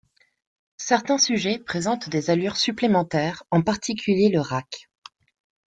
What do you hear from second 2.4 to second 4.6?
supplémentaires, en particulier le